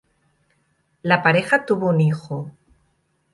[1.03, 2.49] La pareja tuvo un hijo.